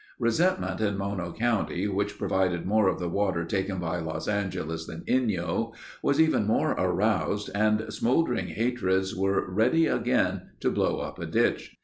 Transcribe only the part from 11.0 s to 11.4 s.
up a